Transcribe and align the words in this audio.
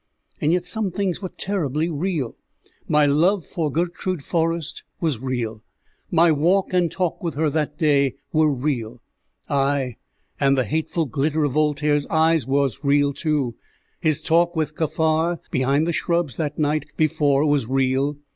And 0.41 0.51
yet 0.51 0.65
some 0.65 0.89
things 0.89 1.21
were 1.21 1.29
terribly 1.29 1.87
real. 1.87 2.35
My 2.87 3.05
love 3.05 3.45
for 3.45 3.71
Gertrude 3.71 4.23
Forrest 4.23 4.81
was 4.99 5.19
real; 5.19 5.61
my 6.09 6.31
walk 6.31 6.73
and 6.73 6.89
talk 6.91 7.21
with 7.21 7.35
her 7.35 7.51
that 7.51 7.77
day 7.77 8.15
were 8.33 8.51
real. 8.51 8.99
Ay, 9.47 9.97
and 10.39 10.57
the 10.57 10.65
hateful 10.65 11.05
glitter 11.05 11.43
of 11.43 11.51
Voltaire's 11.51 12.07
eyes 12.07 12.47
was 12.47 12.83
real 12.83 13.13
too; 13.13 13.53
his 13.99 14.23
talk 14.23 14.55
with 14.55 14.73
Kaffar 14.75 15.37
behind 15.51 15.85
the 15.85 15.93
shrubs 15.93 16.35
the 16.37 16.51
night 16.57 16.87
before 16.97 17.45
was 17.45 17.67
real. 17.67 18.15